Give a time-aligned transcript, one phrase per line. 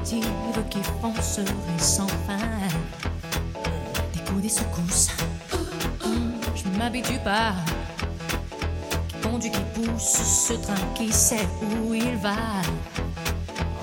[0.12, 2.38] Une locomotive qui foncerait sans fin.
[4.12, 5.10] Des coups, des secousses.
[6.04, 7.52] Hum, Je ne m'habitue pas.
[9.08, 10.02] Qui conduit, qui pousse
[10.48, 11.46] ce train qui sait
[11.84, 12.36] où il va.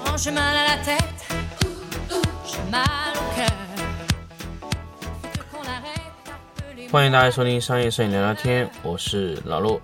[0.05, 1.25] Oh, j'ai mal à la tête.
[2.45, 3.57] J'ai mal au cœur.
[5.49, 9.81] Faut qu'on arrête d'appeler 欢迎大家收听商业摄影聊聊天，我是老陆。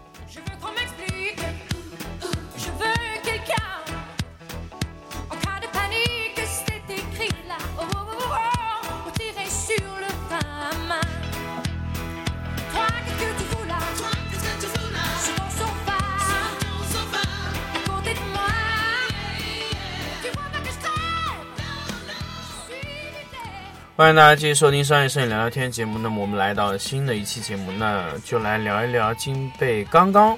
[24.04, 25.98] 欢迎大家继续收听商业摄影聊聊天节目。
[25.98, 30.36] 那么我们来到了新的一期节目，那就来聊一聊金贝刚刚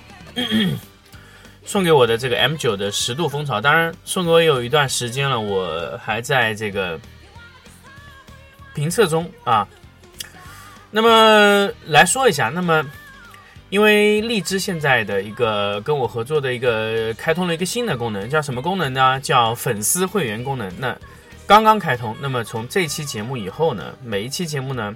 [1.67, 3.61] 送给我的这个 M 9的十度蜂巢。
[3.61, 6.97] 当然，送给我有一段时间了，我还在这个
[8.73, 9.67] 评测中啊。
[10.93, 12.89] 那么来说一下，那么
[13.71, 19.19] 因为荔枝现在的一个跟我合作的一个开通了一个新的功能，叫什么功能呢？
[19.21, 20.73] 叫粉丝会员功能。
[20.79, 20.97] 那
[21.47, 24.93] 刚刚开通，那么从这期节目以后呢，每一期节目呢，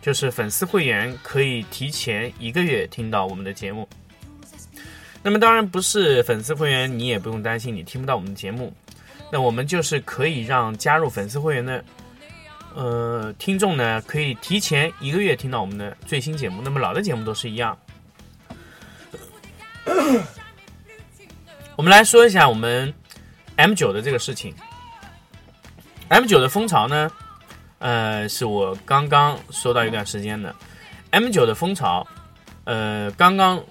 [0.00, 3.88] 就是粉丝会员可以提前一个月听到我们的节目。
[5.24, 8.72] 那么当然不是粉丝会员，你也不用担心你听不到我们的节目。
[9.32, 11.84] 那我们就是可以让加入粉丝会员的
[12.76, 16.62] 呃听众呢，可以提前一个月听到我们的最新节目。
[16.62, 17.76] 那么老的节目都是一样。
[21.74, 22.94] 我们来说一下我们
[23.56, 24.54] M 9的这个事情。
[26.08, 27.10] M 9的蜂巢呢，
[27.78, 30.54] 呃，是我刚刚收到一段时间的。
[31.10, 32.06] M 9的蜂巢，
[32.64, 33.62] 呃，刚刚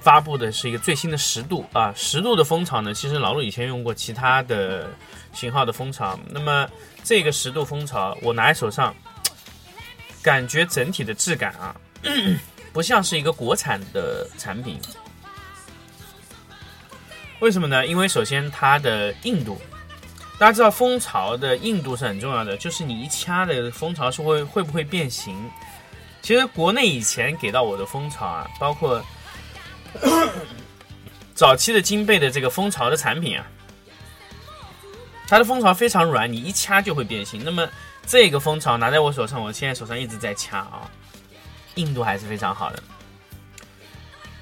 [0.00, 4.88] 发布的是一个最新的十度啊，十度的蜂巢呢，其实老陆以前用过其他的
[5.32, 6.68] 型号的蜂巢，那么
[7.02, 8.94] 这个十度蜂巢我拿在手上，
[10.22, 11.74] 感觉整体的质感啊，
[12.72, 14.78] 不像是一个国产的产品。
[17.40, 17.86] 为什么呢？
[17.86, 19.60] 因为首先它的硬度，
[20.40, 25.36] 大家知道蜂巢的硬度是很重要的，就是你一掐的蜂巢是会会不会变形。
[26.22, 29.04] 其实国内以前给到我的蜂巢啊，包括
[31.36, 33.44] 早期的金贝的这个蜂巢的产品啊，
[35.28, 37.44] 它的蜂巢非常软，你一掐就会变形。
[37.44, 37.68] 那么
[38.06, 40.90] 这个蜂巢拿在我手上，我现在手上一直在掐啊，
[41.74, 42.82] 硬度还是非常好的。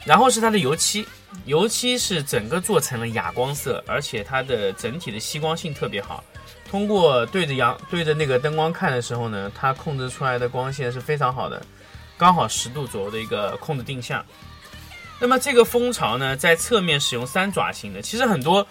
[0.05, 1.05] 然后是它的油漆，
[1.45, 6.23] 油漆是整个做成了哑光色，而且它的整体的吸光性特别好。
[6.69, 11.65] 通过对着阳对着那个灯光看的时候呢，它控制出来的光线是非常好的，
[12.19, 14.25] 刚好十度左右的一个控制定向。
[15.19, 18.67] 那么这个蜂巢呢，在侧面使用三爪型的，其实很多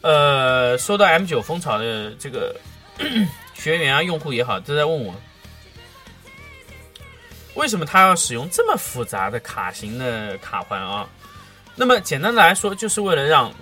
[0.00, 2.54] 呃收到 M 9蜂巢的这个
[3.54, 5.14] 学员啊、用户也好，都在问我，
[7.54, 11.08] 为什么它要使用这么复杂的卡型的卡环啊？
[11.76, 13.52] 那么简单的来说，就是为了让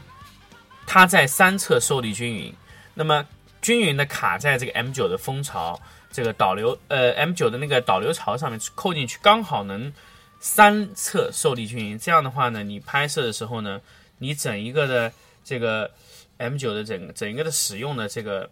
[0.87, 2.55] 它在三侧受力均匀，
[2.95, 3.27] 那么
[3.61, 5.81] 均匀的卡在这个 M 9的蜂巢
[6.13, 9.93] 这个导流呃 M 9的那个导流槽上面扣进去，刚好能
[10.39, 11.99] 三侧受力均匀。
[11.99, 13.81] 这样的话呢，你拍摄的时候呢，
[14.19, 15.91] 你整一个的这个
[16.37, 18.49] M 9的整整一个的使用的这个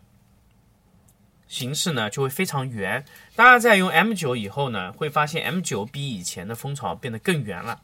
[1.47, 3.05] 形式呢，就会非常圆。
[3.37, 7.81] 大家在用 M 9以后呢，会发现 M 9比以前的蜂巢变得更圆了。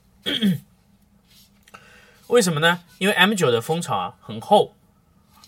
[2.28, 2.81] 为什么呢？
[2.99, 4.75] 因为 M 9的蜂巢啊很厚，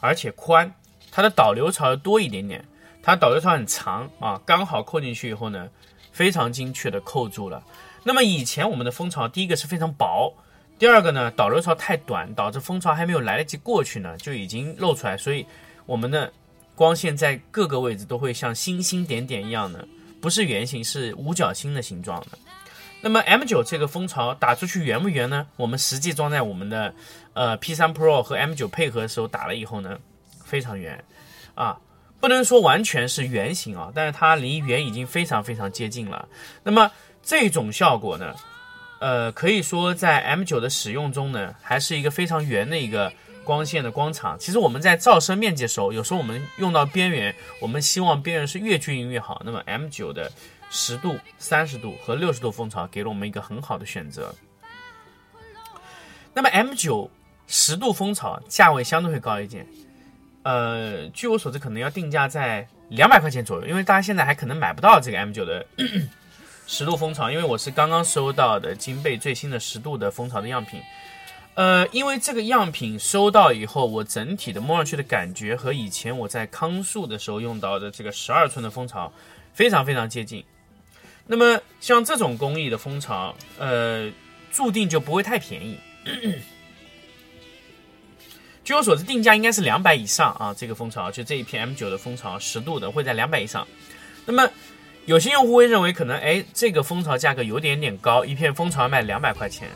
[0.00, 0.74] 而且宽，
[1.10, 2.64] 它的导流槽要多一点点，
[3.02, 5.69] 它导流槽很长啊，刚好扣进去以后呢，
[6.10, 7.62] 非常精确的扣住了。
[8.02, 10.32] 那么以前我们的蜂巢，第一个是非常薄，
[10.78, 15.44] 第二个呢，导流槽太短，导致蜂巢还没有来得及过去呢，就已经露出来，所以
[15.84, 16.32] 我们的
[16.75, 19.87] 光线在各个位置都会像星星点点一样的，
[20.19, 22.38] 不是圆形，是五角星的形状的。
[23.02, 25.47] 那么 M 9这个蜂巢打出去圆不圆呢？
[25.56, 26.94] 我们实际装在我们的
[27.32, 29.99] 呃 P3 Pro 和 M 9配合的时候打了以后呢，
[30.44, 31.02] 非常圆
[31.55, 31.79] 啊，
[32.20, 36.29] 不能说完全是圆形啊，但是它离圆已经非常非常接近了。
[36.62, 36.91] 那么
[37.23, 38.35] 这种效果呢，
[39.00, 43.11] 呃，可以说在 M 9的使用中呢，还是一个非常圆的一个
[43.44, 44.38] 光线的光场。
[44.38, 49.41] 其实我们在照射面积的时候，有时候我们用到边缘，我们希望边缘是越均匀越好。
[49.44, 50.31] 那么 M 9的
[50.70, 54.34] 十度、三十度和六十度蜂巢给了我们一个很好的选择。
[56.32, 57.11] 那么 M 9
[57.49, 59.67] 十度蜂巢价位相对会高一点，
[60.44, 65.67] 呃，据我所知可能要定价在两百块钱左右，因为大家现在还可能买不到这个 M 9的
[66.69, 70.81] 十度蜂巢，因为我是刚刚收到的金贝最新的十度的蜂巢的样品。
[71.55, 79.12] 呃，因为这个样品收到以后，我整体的摸上去的感觉和以前我在康树的时候用到的这个十二寸的蜂巢
[79.52, 80.44] 非常非常接近。
[81.32, 84.11] 那么像这种工艺的蜂巢，呃，
[84.50, 85.79] 注定就不会太便宜。
[88.65, 90.53] 据我所知，定价应该是两百以上啊。
[90.53, 93.65] 这个蜂巢就这一片 M 九的蜂巢，十度的会在两百以上。
[94.27, 94.50] 那么
[95.06, 99.69] 有些用户会认为，可能哎，这个蜂巢价格有点点高，一片蜂巢要卖两百块钱。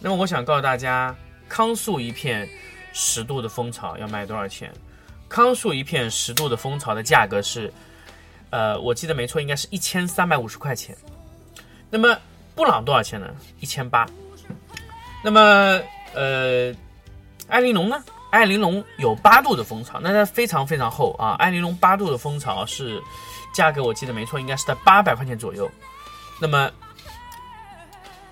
[0.00, 1.14] 那么我想告诉大家，
[1.50, 2.48] 康素一片
[2.94, 4.72] 十度的蜂巢要卖多少钱？
[5.28, 7.70] 康素一片十度的蜂巢的价格是，
[8.54, 10.96] 呃，我记得没错，应该是一千三百五十块钱。
[11.90, 12.16] 那么
[12.54, 13.26] 布朗多少钱呢？
[13.58, 14.06] 一千八。
[15.24, 15.80] 那么
[16.14, 16.72] 呃，
[17.48, 18.00] 艾玲龙呢？
[18.30, 21.34] 艾玲龙有八度的蜂巢，那它非常非常厚啊。
[21.40, 23.02] 艾玲龙八度的蜂巢是
[23.52, 25.68] 价格，我记得没错，应该是在八百块钱左右。
[26.40, 26.70] 那么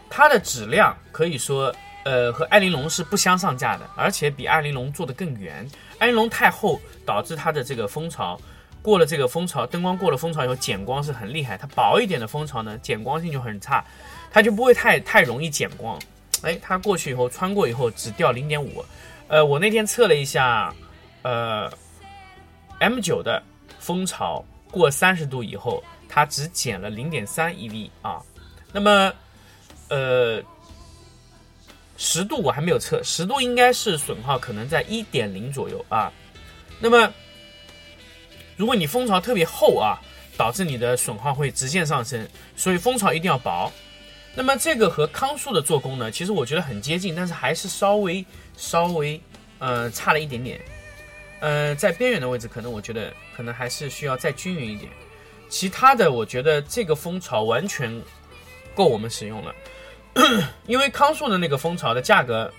[0.08, 1.74] 它的质量可以说，
[2.04, 5.68] 呃，和艾玲龙是不相上下的，而且比艾玲龙做的更圆。
[5.98, 8.40] 艾玲龙太厚，导致它的这个蜂巢
[8.82, 11.56] 过了这个蜂巢灯光过了蜂巢以后减光是很厉害。
[11.56, 13.84] 它薄一点的蜂巢呢，减光性就很差，
[14.30, 15.98] 它就不会太太容易减光。
[16.42, 18.84] 哎，它过去以后穿过以后只掉零点五。
[19.28, 20.74] 呃，我那天测了一下，
[21.22, 21.72] 呃
[22.80, 23.42] ，M 九的
[23.78, 28.20] 蜂巢过三十度以后，它只减了零点三 eV 啊。
[28.72, 29.12] 那么，
[29.88, 30.42] 呃，
[31.96, 36.12] 十度我还没有测，十度应该是损耗可能在一点零左右啊。
[36.80, 37.10] 那么，
[38.56, 40.00] 如果你蜂巢特别厚啊，
[40.36, 43.70] 导致你的损耗会直线上升，所以蜂巢一定要薄。
[44.34, 48.24] 那么这个和康素的做工呢，其实我觉得很接近，但是还是稍微
[48.56, 49.20] 稍微
[49.58, 50.60] 呃差了一点点。
[51.40, 54.90] 呃，在边缘的位置，可能我觉得可能还是需要再均匀一点。
[55.48, 58.00] 其他的，我觉得这个蜂巢完全
[58.74, 59.54] 够我们使用了，
[60.66, 62.50] 因为康素的那个蜂巢的价格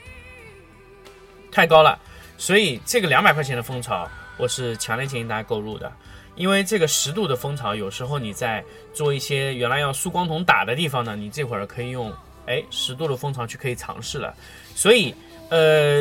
[1.51, 1.97] 太高了，
[2.37, 4.07] 所以这个两百块钱的蜂巢，
[4.37, 5.91] 我是强烈建议大家购入的。
[6.35, 12.11] 因为这个十度的蜂巢，有时候你在做一些原来要束光筒打的地方呢，你这会儿可以用
[12.47, 14.33] 哎十度的蜂巢去可以尝试了。
[14.73, 15.13] 所以
[15.49, 15.99] 呃，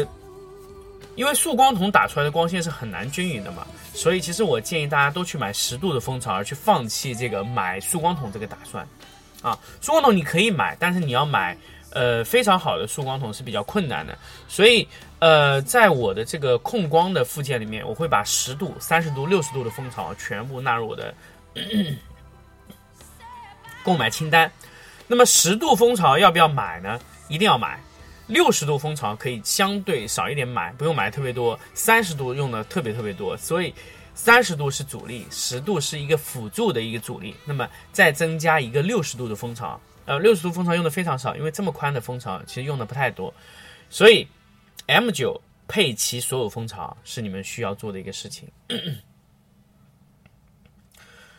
[1.16, 8.88] 因为束光筒打出来的光线是很难均匀的嘛，所以其实我建议大家都去买十度的蜂巢，而去放弃这个买束光筒这个打算。
[9.42, 11.54] 啊，束光筒你可以买，但是你要买
[11.90, 14.16] 呃非常好的束光筒是比较困难的，
[14.48, 14.88] 所以。
[15.22, 21.14] 呃，在我的这个控光的附件里面，我会把十度、三十度、六十度的蜂巢全部纳入我的
[23.84, 24.50] 购买清单。
[25.06, 26.98] 那么十度蜂巢要不要买呢？
[27.28, 27.78] 一定要买。
[28.26, 31.56] 六十度蜂巢可以相对少一点买，不用买特别多。
[31.72, 33.72] 三十度用的特别特别多，所以
[34.16, 37.36] 三十度是主力，十度是一个辅助的一个主力。
[37.44, 43.32] 那么再增加一个六十度的蜂巢，呃，六十度蜂巢用的非常少，因为这么宽的蜂巢其实用的不太多，
[43.88, 44.26] 所以。
[44.86, 48.50] M 九配齐所有蜂巢是你们需要做的一个事情。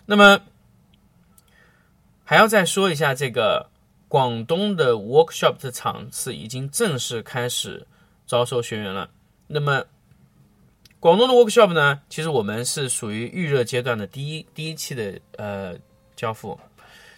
[0.06, 0.42] 那么
[2.24, 3.70] 还要再说一下，这个
[4.08, 7.86] 广东的 workshop 的场次已经正式开始
[8.26, 9.10] 招收学员了。
[9.48, 9.86] 那么
[11.00, 15.78] 广东的 workshop 呢，其实我们是属于预热阶段的第一第一期的呃
[16.16, 16.60] 交付。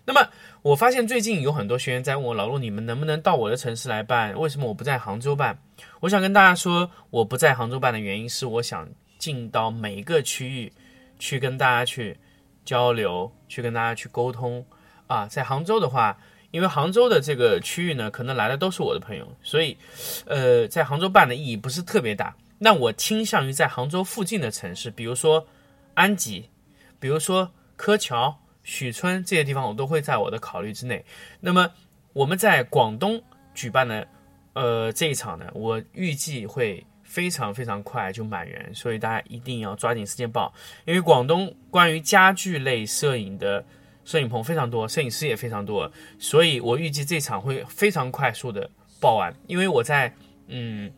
[0.06, 0.30] 那么
[0.62, 4.38] 我发现最近有很多学员在问我，老陆，你们能不能到我的城市来办？
[4.40, 5.58] 为什么我不在杭州办？
[6.00, 10.72] 我想跟大家说，我不在杭州办的原因是，我想进到每一个区域
[11.18, 12.18] 去跟大家去
[12.64, 14.64] 交流，去跟大家去沟通
[15.08, 15.26] 啊。
[15.26, 16.16] 在杭州的话，
[16.52, 19.76] 因为杭州的这个区域呢，可能来的都是我的朋友，所以，
[20.26, 22.36] 呃，在杭州办的意义不是特别大。
[22.60, 25.46] 那我倾向于在杭州附近的城市，比如说
[25.96, 26.50] 安吉，
[27.00, 31.06] 比如说柯桥、许村这些地方，我都会在我的考虑之内。
[31.40, 31.72] 那么
[32.12, 34.06] 我们在广东举办的。
[34.58, 40.54] 呃，这一场呢，我预计会非常非常快就满员，所以大家一定要抓紧时间报。
[40.86, 43.66] 因为广东关于家具类摄影的
[44.06, 48.70] 摄影棚非常多，摄影师也非常多，所以我预计这场会非常快速的
[49.02, 49.36] 报完。
[49.48, 50.16] 因为我在
[50.48, 50.90] 嗯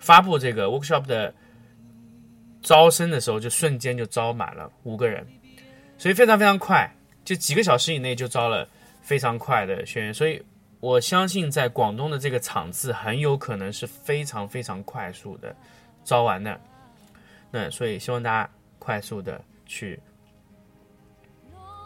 [0.00, 1.32] 发布这个 workshop 的
[2.60, 5.24] 招生的时候，就瞬间就招满了五个人，
[5.98, 6.92] 所以非常非常快，
[7.28, 8.66] 就几个小时以内就招了
[9.02, 10.42] 非常快的学员，所以。
[10.80, 15.52] 我相信在广东的这个场次很有可能是非常非常快速的
[16.04, 16.60] 招完的，
[17.50, 19.98] 那所以希望大家快速的去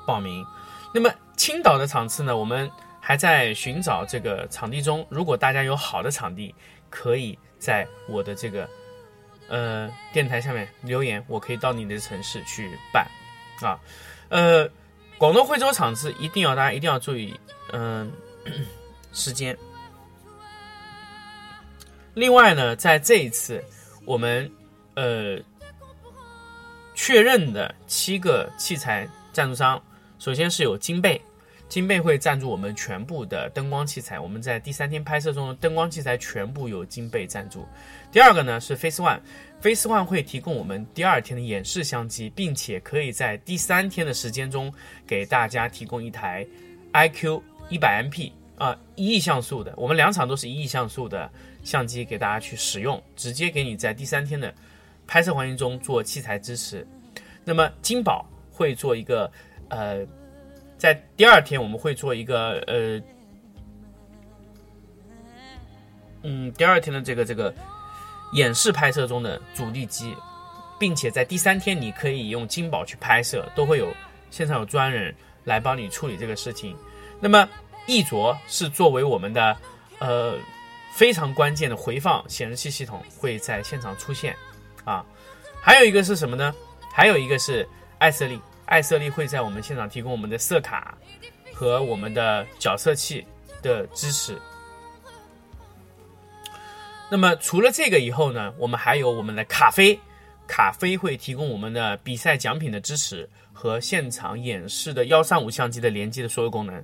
[0.06, 0.44] 报名。
[0.92, 2.70] 那么青岛的场次呢，我们
[3.00, 5.06] 还在寻找这个场地中。
[5.08, 6.54] 如果大家有好的场地，
[6.90, 8.68] 可以在我的这个
[9.48, 13.06] 呃电台下面留言，我可以到你的城市去办
[13.62, 13.80] 啊。
[14.28, 14.68] 呃，
[15.22, 17.32] 广东惠州场次一定要大家一定要注意，
[17.72, 18.10] 嗯。
[19.14, 19.56] 时间，
[22.12, 23.62] 另外呢，在这一次
[24.04, 24.50] 我们
[24.96, 25.38] 呃
[26.96, 29.80] 确认的七个器材赞助商，
[30.18, 31.22] 首先是有金贝，
[31.72, 37.66] 金贝会赞助我们全部的灯光器材，我们在第三天拍摄中的灯光器材全部由金贝赞助。
[38.10, 44.70] 第二个呢是 Face One，Face One 会提供我们第二天的演示相机，并且可以在第三天的时间中
[45.06, 46.46] 给大家提供一台
[46.92, 51.30] IQ 一百 MP 啊一亿像素的，我们两场都是一亿像素的
[51.64, 54.54] 相机给大家去使用，直接给你在第三天的
[55.06, 56.86] 拍摄环境中做器材支持。
[57.46, 59.32] 那么金宝会做一个
[59.70, 60.06] 呃，
[60.82, 63.00] 在第二天我们会做一个呃，
[66.24, 67.54] 嗯，第二天的这个这个
[68.32, 70.16] 演示拍摄中的主力机，
[70.80, 73.94] 并且在第三天你可以用金宝去拍摄，都会有
[74.28, 76.76] 现场有专人来帮你处理这个事情。
[77.20, 77.48] 那么
[77.86, 79.56] 易卓是作为我们的
[80.00, 80.36] 呃
[80.94, 84.34] 非常关键的回放显示器系统会在现场出现
[84.82, 85.06] 啊，
[85.60, 86.52] 还有一个是什么呢？
[86.92, 88.40] 还有一个是艾瑟利，
[88.72, 90.96] 艾瑟丽会在我们现场提供我们的色卡
[91.52, 93.22] 和我们的角色器
[93.60, 94.40] 的支持。
[97.10, 100.00] 那么除了这个以后呢，我们还有我们的卡飞，
[100.48, 106.82] 卡飞会提供我们的比赛奖品的支持和现场演示的幺三五相机的连接的所有功能。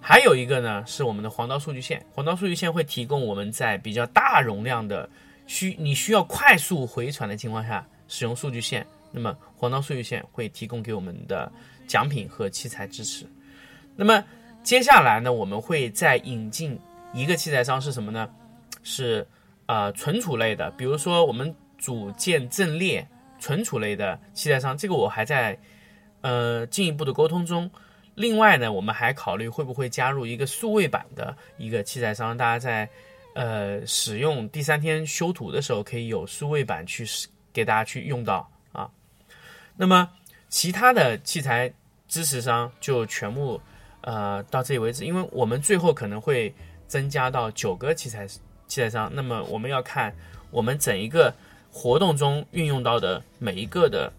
[0.00, 5.08] 还有一个呢是我们的黄刀数据线，黄刀数据线会提供我们在比较大容量的
[5.46, 8.84] 需你需要快速回传的情况下使用数据线。
[9.12, 11.52] 那么黄刀数据线会提供给我们的
[11.86, 13.26] 奖品和器材支持。
[13.94, 14.24] 那么
[14.62, 16.78] 接下来呢，我们会再引进
[17.12, 18.28] 一个器材商是什么呢？
[18.82, 19.26] 是
[19.66, 23.06] 呃存储类的，比如说我们组件阵列
[23.38, 25.58] 存储类的器材商，这个我还在
[26.22, 27.70] 呃进一步的沟通中。
[28.14, 32.88] 另外呢，我们还考虑会不会加入一个数位板的一个器材商，大家在
[33.34, 38.50] 呃使用第三天修图的时候，可以有数位板去使给大家去用到。
[39.76, 40.10] 那么
[40.48, 41.72] 其他的器材
[42.06, 43.60] 支持商就全部
[44.02, 46.54] 呃到这里为止，因为我们最后可能会
[46.86, 49.10] 增加到九个器材器材商。
[49.14, 50.14] 那么我们要看
[50.50, 51.34] 我们整一个
[51.72, 54.12] 活动中运用到的每一个的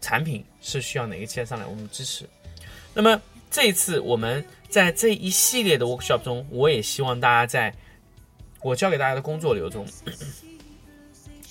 [0.00, 2.28] 产品是需要哪个器材商来我们支持。
[2.92, 7.74] 那么这一次我们在这一系列的 workshop 中，我也希望大家在
[8.62, 9.86] 我教给大家的工作流中，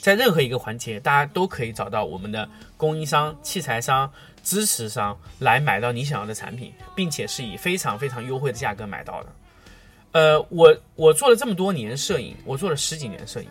[0.01, 4.11] 在任何一个环节，大家都可以找到我们的供应商、器材商、
[4.43, 9.29] 支持商来买到你想要的产品，并且是以非常非常优惠的价格买到的。
[10.11, 13.49] 呃，我我做了这么多年摄影，我做了十几年摄影，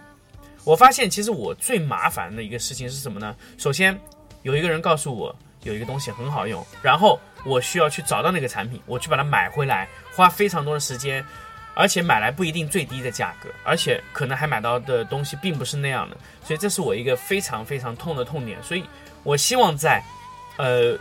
[0.64, 3.36] 我发现其实我最麻烦的一个事情是什么呢？
[3.58, 3.96] 首先
[4.42, 11.24] 有一个人告诉我有一个东西很好用，然后我需要去找到那个产品，我去把它买回来，花非常多的时间。
[11.78, 18.60] 而且买来不一定最低的价格，而且可能还买到的东西并不是那样的，所以这是我一个非常非常痛的痛点。
[18.64, 18.82] 所以
[19.22, 20.02] 我希望在，
[20.56, 20.98] 呃，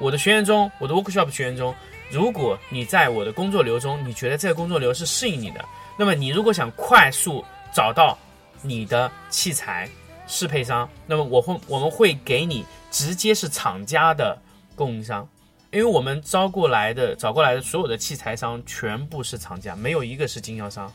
[0.00, 1.74] 我的学员中，我的 workshop 学员中，
[2.10, 5.62] 如果你在我的工作流中，你觉得这个工作流是适应你的，
[5.98, 8.16] 那么你如果想快速找到
[8.62, 9.86] 你的器材
[10.26, 14.38] 适配商，那么我会我们会给你直接是厂家的
[14.74, 15.28] 供应商。
[15.74, 20.90] 因为我们招过来的、找过来的所有的器材商全部是厂家，没有一个是经销商，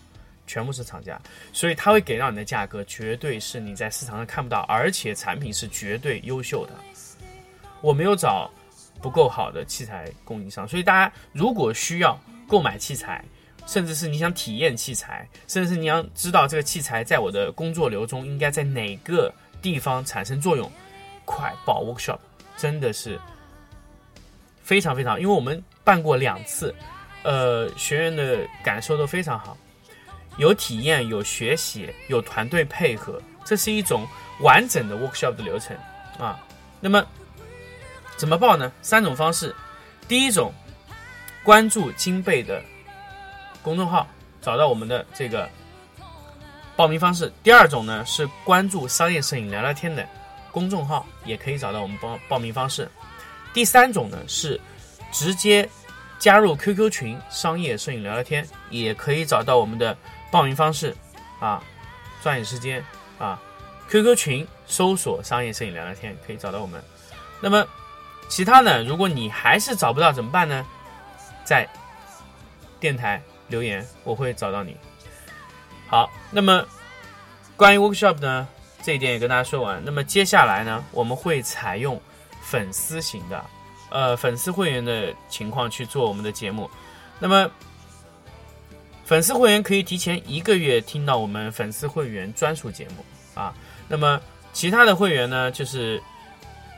[0.48, 1.20] 全部是厂家，
[1.52, 6.72] 所以他会给到你的价格绝对是你在市场上看不到，而且产品是绝对优秀的。
[7.82, 8.50] 我没有找
[9.02, 12.18] 不够好的器材供应商，所以大家如果需要
[12.48, 13.22] 购买器材，
[13.68, 19.30] 甚至是你想体验器材，甚至是你想知道这个器材在我的工作流中应该在哪个
[19.62, 20.72] 地方产生作用，
[21.26, 22.20] 快报 workshop，
[22.56, 23.20] 真的是。
[24.70, 26.76] 非常非常，因为我们办过两次，
[27.24, 29.58] 呃，学员的感受都非常好，
[30.38, 34.08] 有体验，有学习，有团队配合，这是一种
[34.42, 35.76] 完整的 workshop 的流程
[36.20, 36.40] 啊。
[36.80, 37.04] 那么
[38.16, 38.72] 怎么报呢？
[38.84, 39.56] 三种方式，
[40.08, 40.54] 第一种，
[41.42, 42.62] 关注金贝的
[43.64, 44.08] 公众号，
[44.40, 45.50] 找到我们的这个
[46.76, 50.08] 报名方式；第二种呢是关注商业摄影聊聊天的
[50.52, 52.88] 公众号，也可以找到我们报报名方式。
[53.54, 54.60] 第三种呢是
[55.12, 55.68] 直接
[56.20, 59.98] 加入 QQ 群商业摄影聊聊天，也可以找到我们的
[60.32, 60.96] 报名方式
[61.40, 61.64] 啊，
[62.22, 62.84] 抓紧时间
[63.18, 63.42] 啊
[63.90, 66.84] ，QQ 群搜索商业摄影聊聊天可以找到我们。
[67.42, 67.66] 那么
[68.28, 70.66] 其他呢，如果你还是找不到怎么办呢？
[71.44, 71.68] 在
[72.80, 74.78] 电台留言，我会找到你。
[75.88, 76.64] 好，那么
[77.58, 78.48] 关于 workshop 呢，
[78.84, 79.82] 这一点也跟大家说完。
[79.84, 82.00] 那么接下来呢，我们会采用。
[82.50, 83.46] 粉丝型的，
[83.92, 86.68] 呃，粉丝会员的情况去做我们的节目。
[87.20, 87.48] 那么，
[89.06, 93.06] 粉丝会员可以提前一个月听到我们粉丝会员专属节目
[93.40, 93.54] 啊。
[93.88, 94.20] 那么
[94.52, 96.02] 其他的会员呢，就是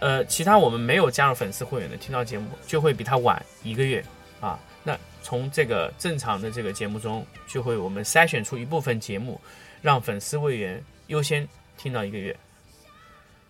[0.02, 4.04] 呃，其他我们没有加入粉丝会员的听到节目就会比他晚一个月
[4.42, 4.60] 啊。
[4.84, 9.40] 那从这个正常的这个节目中，就会我们筛选出一部分节目，
[9.82, 11.48] 让粉丝会员优先
[11.78, 12.36] 听到一个月。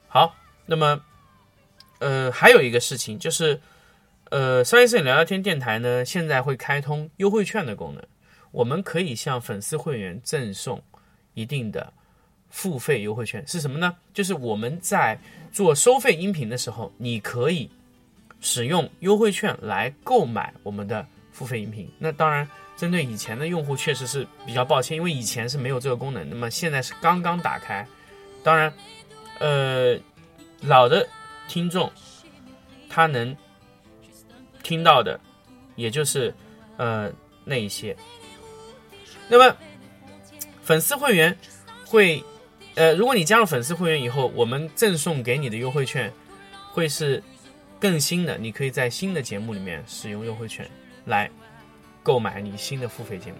[0.07, 0.35] 好，
[0.67, 1.01] 那么
[2.01, 3.61] 呃，还有一个事情就是。
[4.31, 8.01] 呃，商业摄影聊聊天电台呢，现在会开通优惠券的功能，
[8.51, 10.81] 我们可以向粉丝会员赠送
[11.33, 11.91] 一定的
[12.49, 13.93] 付费优惠券，是什么呢？
[14.13, 15.19] 就是我们在
[15.51, 17.69] 做收费音频的时候，你可以
[18.39, 21.91] 使用优惠券来购买我们的付费音频。
[21.99, 27.85] 那当然，针对以前的用户确实是比较抱歉，因为以前是没有这个功能，那么现在是刚刚打开。
[28.43, 28.71] 当然，
[29.39, 29.99] 呃，
[30.61, 31.05] 老的
[31.51, 31.91] 听众
[32.89, 33.35] 他能。
[34.63, 35.19] 听到的，
[35.75, 36.31] 也就是
[36.77, 37.11] 呃
[37.43, 37.97] 那一些。
[39.27, 39.57] 那么
[40.61, 41.35] 粉丝会员
[41.83, 42.23] 会
[42.75, 46.13] 呃，如果你加入粉丝会员以后，我们赠送给你的优惠券
[46.71, 47.21] 会是
[47.79, 50.69] 更新的，你可以在新的节目里面使用优惠券
[51.05, 51.27] 来
[52.03, 53.37] 购买你新的付费节目。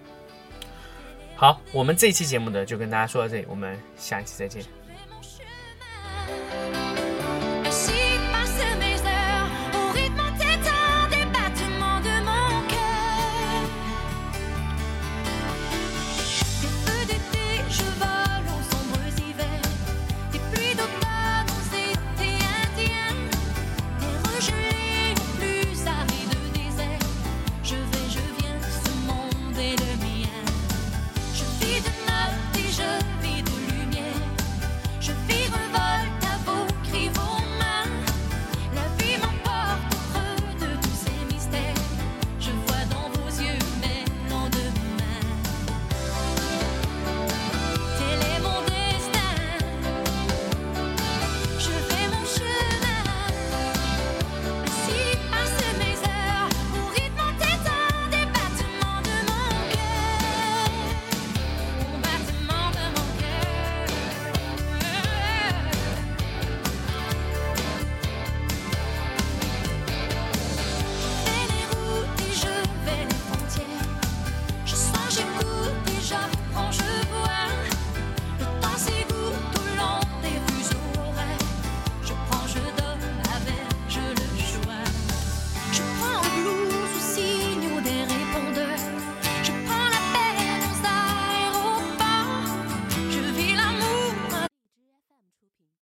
[1.36, 4.81] 好，我们这期节目呢就跟大家说到这里，我们下期再见。